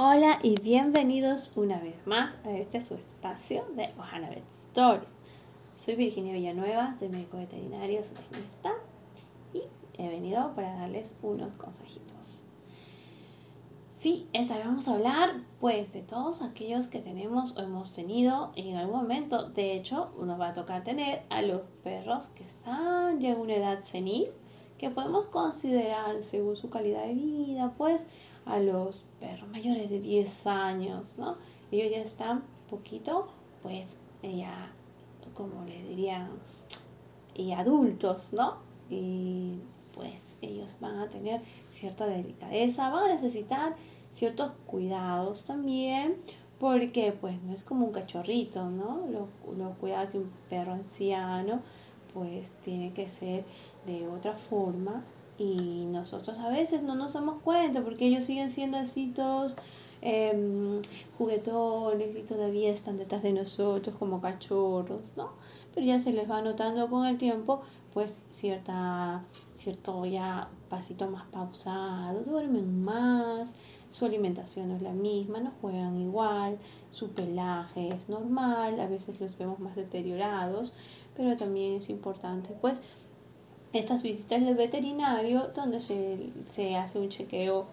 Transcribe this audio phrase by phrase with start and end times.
[0.00, 5.04] Hola y bienvenidos una vez más a este su espacio de Ohana Vet Story.
[5.76, 8.74] Soy Virginia Villanueva, soy médico veterinario zootecnista
[9.52, 9.62] y
[10.00, 12.42] he venido para darles unos consejitos.
[13.90, 18.52] Sí, esta vez vamos a hablar pues de todos aquellos que tenemos o hemos tenido
[18.54, 19.50] en algún momento.
[19.50, 23.56] De hecho, nos va a tocar tener a los perros que están ya en una
[23.56, 24.28] edad senil,
[24.78, 28.06] que podemos considerar según su calidad de vida, pues
[28.46, 31.36] a los perros mayores de 10 años, ¿no?
[31.70, 33.28] Ellos ya están poquito,
[33.62, 34.72] pues, ya,
[35.34, 36.30] como le dirían,
[37.34, 38.56] y adultos, ¿no?
[38.88, 39.60] Y
[39.94, 41.40] pues ellos van a tener
[41.70, 43.76] cierta delicadeza, van a necesitar
[44.12, 46.16] ciertos cuidados también,
[46.58, 49.06] porque pues no es como un cachorrito, ¿no?
[49.10, 51.62] Los, los cuidados de un perro anciano,
[52.18, 53.44] pues tiene que ser
[53.86, 55.04] de otra forma
[55.38, 59.54] y nosotros a veces no nos damos cuenta porque ellos siguen siendo así todos
[60.02, 60.82] em,
[61.16, 65.30] juguetones y todavía están detrás de nosotros como cachorros, ¿no?
[65.74, 67.62] Pero ya se les va notando con el tiempo
[67.94, 69.24] pues cierta,
[69.56, 73.54] cierto ya pasito más pausado, duermen más,
[73.90, 76.58] su alimentación no es la misma, no juegan igual,
[76.92, 80.72] su pelaje es normal, a veces los vemos más deteriorados,
[81.16, 82.80] pero también es importante pues
[83.72, 87.66] estas visitas del veterinario donde se, se hace un chequeo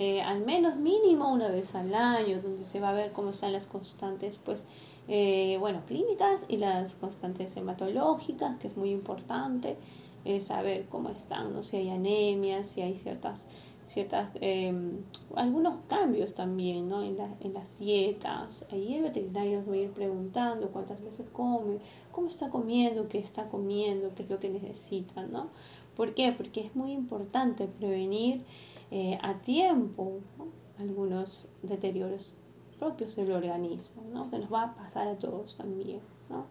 [0.00, 3.52] eh, al menos mínimo una vez al año, donde se va a ver cómo están
[3.52, 4.64] las constantes, pues,
[5.08, 9.76] eh, bueno, clínicas y las constantes hematológicas, que es muy importante,
[10.24, 13.44] eh, saber cómo están, no si hay anemia, si hay ciertas
[13.92, 15.02] ciertas em,
[15.34, 17.02] algunos cambios también ¿no?
[17.02, 21.78] en, en las dietas ahí el veterinario nos va a ir preguntando cuántas veces come
[22.12, 25.48] cómo está comiendo qué está comiendo qué es lo que necesita no
[25.96, 26.32] ¿por qué?
[26.32, 28.44] porque es muy importante prevenir
[28.92, 30.20] eh, a tiempo
[30.78, 32.36] algunos deterioros
[32.78, 34.30] propios del organismo ¿no?
[34.30, 36.46] que nos va a pasar a todos también ¿no?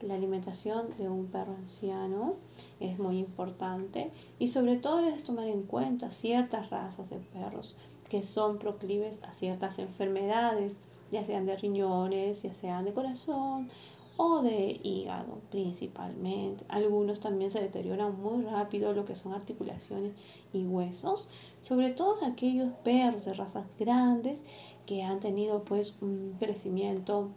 [0.00, 2.34] La alimentación de un perro anciano
[2.80, 7.76] es muy importante y sobre todo es tomar en cuenta ciertas razas de perros
[8.08, 13.68] que son proclives a ciertas enfermedades, ya sean de riñones, ya sean de corazón
[14.16, 16.64] o de hígado principalmente.
[16.68, 20.14] Algunos también se deterioran muy rápido lo que son articulaciones
[20.52, 21.28] y huesos,
[21.60, 24.44] sobre todo aquellos perros de razas grandes
[24.86, 27.30] que han tenido pues un crecimiento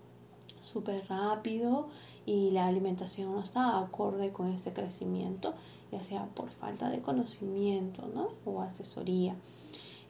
[0.61, 1.87] súper rápido
[2.25, 5.53] y la alimentación no está acorde con ese crecimiento,
[5.91, 8.29] ya sea por falta de conocimiento ¿no?
[8.45, 9.35] o asesoría.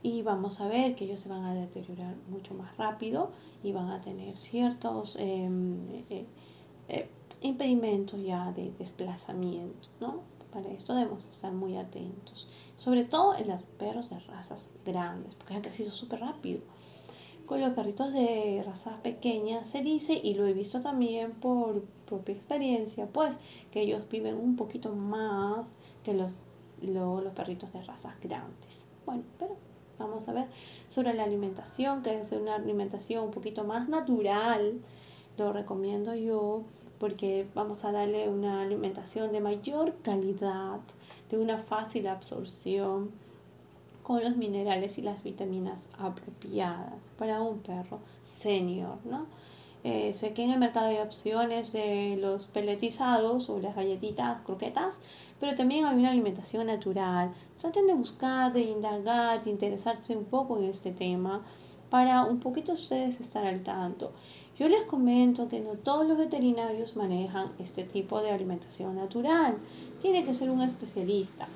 [0.01, 3.31] Y vamos a ver que ellos se van a deteriorar mucho más rápido
[3.63, 5.77] y van a tener ciertos em,
[6.09, 6.25] eh,
[6.87, 7.09] eh,
[7.41, 9.89] impedimentos ya de desplazamiento.
[9.99, 10.21] ¿no?
[10.51, 12.47] Para esto debemos estar muy atentos,
[12.77, 16.61] sobre todo en los perros de razas grandes, porque han crecido súper rápido
[17.49, 22.35] con los perritos de razas pequeñas se dice, y lo he visto también por propia
[22.35, 23.39] experiencia, pues
[23.71, 25.73] que ellos viven un poquito más
[26.03, 26.33] que los,
[26.83, 28.85] los perritos de razas grandes.
[29.03, 29.55] Bueno, pero
[29.97, 30.45] vamos a ver
[30.89, 34.79] sobre la alimentación, que es una alimentación un poquito más natural.
[35.35, 36.65] Lo recomiendo yo
[36.99, 40.81] porque vamos a darle una alimentación de mayor calidad,
[41.31, 43.09] de una fácil absorción
[44.09, 49.27] con los minerales y las vitaminas apropiadas para un perro senior, ¿no?
[49.83, 54.99] Eh, sé que en el mercado hay opciones de los peletizados o las galletitas, croquetas,
[55.39, 57.31] pero también hay una alimentación natural.
[57.61, 61.43] Traten de buscar, de indagar, de interesarse un poco en este tema
[61.91, 64.11] para un poquito ustedes estar al tanto.
[64.57, 69.59] Yo les comento que no todos los veterinarios manejan este tipo de alimentación natural.
[70.01, 71.47] Tiene que ser un especialista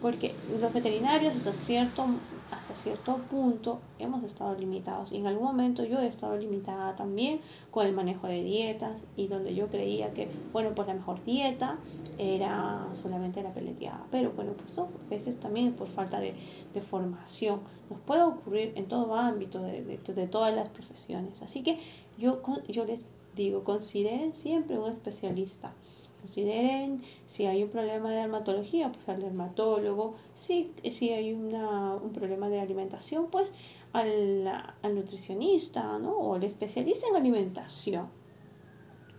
[0.00, 2.06] porque los veterinarios hasta cierto,
[2.50, 5.12] hasta cierto punto hemos estado limitados.
[5.12, 7.40] Y en algún momento yo he estado limitada también
[7.70, 11.78] con el manejo de dietas y donde yo creía que, bueno, pues la mejor dieta
[12.18, 16.34] era solamente la peleteada, pero bueno, pues a veces también por falta de,
[16.74, 21.62] de, formación nos puede ocurrir en todo ámbito de, de, de todas las profesiones, así
[21.62, 21.78] que
[22.18, 25.72] yo, yo les digo, consideren siempre un especialista
[26.20, 30.14] Consideren si hay un problema de dermatología, pues al dermatólogo.
[30.34, 33.52] Si, si hay una, un problema de alimentación, pues
[33.92, 36.12] al, al nutricionista ¿no?
[36.12, 38.08] o al especialista en alimentación.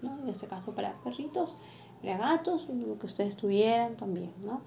[0.01, 0.19] ¿no?
[0.19, 1.55] En este caso para perritos,
[2.01, 4.33] para gatos, lo que ustedes tuvieran también.
[4.43, 4.61] ¿no?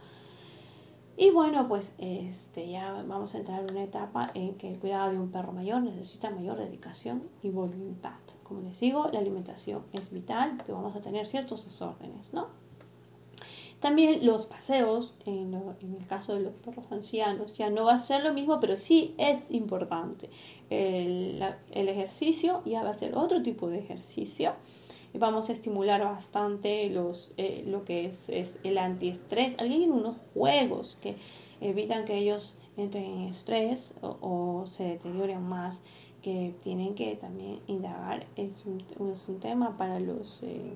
[1.16, 5.12] Y bueno, pues este, ya vamos a entrar en una etapa en que el cuidado
[5.12, 8.14] de un perro mayor necesita mayor dedicación y voluntad.
[8.42, 12.48] Como les digo, la alimentación es vital porque vamos a tener ciertos desórdenes, ¿no?
[13.84, 18.24] También los paseos, en, el caso de los perros ancianos, ya no va a ser
[18.24, 20.30] lo mismo, pero sí es importante.
[20.70, 24.54] El, ejercicio ya va a ser otro tipo de ejercicio.
[25.16, 29.54] Vamos a estimular bastante los, eh, lo que es, es el antiestrés.
[29.58, 31.16] Alguien unos juegos que
[31.60, 35.80] evitan que ellos entren en estrés o, se deterioren más
[36.20, 38.82] que tienen que también indagar es un,
[39.12, 40.72] es un tema para los eh,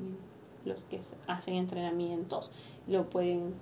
[0.64, 2.50] los que hacen entrenamientos
[2.86, 3.54] lo pueden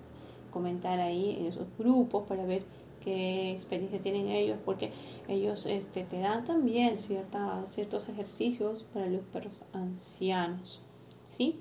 [0.50, 2.64] comentar ahí en esos grupos para ver
[3.06, 4.91] qué experiencia tienen ellos, porque
[5.29, 10.82] ellos este, te dan también cierta, ciertos ejercicios para los perros ancianos.
[11.25, 11.61] ¿sí?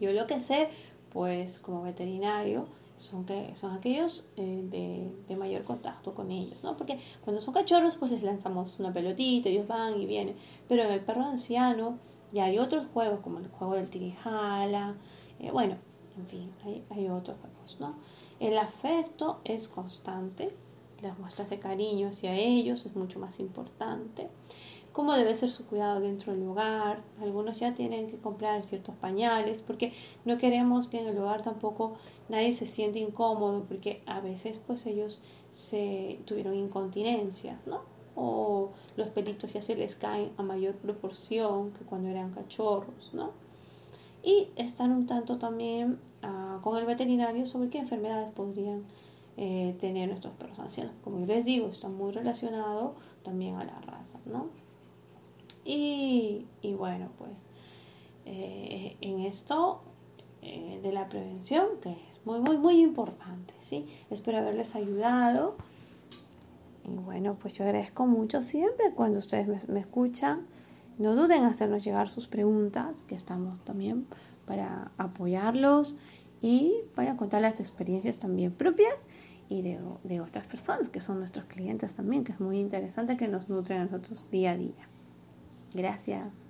[0.00, 0.68] Yo lo que sé,
[1.12, 2.66] pues como veterinario,
[2.98, 6.76] son, que, son aquellos eh, de, de, mayor contacto con ellos, ¿no?
[6.76, 10.36] Porque cuando son cachorros, pues les lanzamos una pelotita, ellos van y vienen,
[10.68, 11.98] pero en el perro anciano
[12.32, 14.94] ya hay otros juegos como el juego del tirijala,
[15.40, 15.76] eh, bueno,
[16.16, 16.52] en fin,
[16.90, 17.96] hay, otros juegos, ¿no?
[18.44, 20.54] El afecto es constante,
[21.00, 24.28] las muestras de cariño hacia ellos es mucho más importante.
[24.92, 27.02] Cómo debe ser su cuidado dentro del hogar.
[27.22, 29.94] Algunos ya tienen que comprar ciertos pañales porque
[30.26, 31.94] no queremos que en el hogar tampoco
[32.28, 35.22] nadie se siente incómodo porque a veces pues ellos
[35.54, 37.80] se tuvieron incontinencia, ¿no?
[38.14, 43.43] O los pelitos ya se les caen a mayor proporción que cuando eran cachorros, ¿no?
[44.24, 48.84] Y estar un tanto también ah, con el veterinario sobre qué enfermedades podrían
[49.36, 50.94] eh, tener nuestros perros ancianos.
[51.02, 54.48] Como yo les digo, está muy relacionado también a la raza, ¿no?
[55.66, 56.46] Y,
[56.78, 57.48] bueno, pues
[58.26, 59.80] eh, en esto
[60.42, 63.86] eh, de la prevención, que es muy, muy, muy importante, ¿sí?
[64.10, 65.56] Espero haberles ayudado.
[66.84, 70.46] Y bueno, pues yo agradezco mucho siempre cuando ustedes me escuchan
[70.98, 74.06] no duden en hacernos llegar sus preguntas, que estamos también
[74.46, 75.96] para apoyarlos
[76.40, 79.06] y para contar las experiencias también propias
[79.48, 83.28] y de, de, otras personas que son nuestros clientes también, que es muy interesante que
[83.28, 84.88] nos nutren a nosotros día a día.
[85.74, 86.43] Gracias.